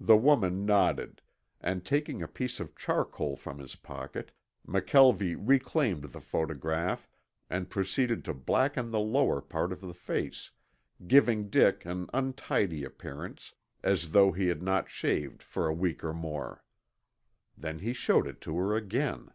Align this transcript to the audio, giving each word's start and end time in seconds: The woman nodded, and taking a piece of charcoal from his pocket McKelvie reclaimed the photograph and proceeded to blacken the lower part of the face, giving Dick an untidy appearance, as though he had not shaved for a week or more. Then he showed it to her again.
The 0.00 0.16
woman 0.16 0.64
nodded, 0.64 1.20
and 1.60 1.84
taking 1.84 2.22
a 2.22 2.26
piece 2.28 2.60
of 2.60 2.74
charcoal 2.74 3.36
from 3.36 3.58
his 3.58 3.76
pocket 3.76 4.32
McKelvie 4.66 5.36
reclaimed 5.38 6.04
the 6.04 6.20
photograph 6.22 7.06
and 7.50 7.68
proceeded 7.68 8.24
to 8.24 8.32
blacken 8.32 8.90
the 8.90 9.00
lower 9.00 9.42
part 9.42 9.70
of 9.70 9.82
the 9.82 9.92
face, 9.92 10.50
giving 11.06 11.50
Dick 11.50 11.84
an 11.84 12.08
untidy 12.14 12.84
appearance, 12.84 13.52
as 13.82 14.12
though 14.12 14.32
he 14.32 14.46
had 14.46 14.62
not 14.62 14.88
shaved 14.88 15.42
for 15.42 15.66
a 15.68 15.74
week 15.74 16.02
or 16.02 16.14
more. 16.14 16.64
Then 17.54 17.80
he 17.80 17.92
showed 17.92 18.26
it 18.26 18.40
to 18.40 18.56
her 18.56 18.74
again. 18.74 19.28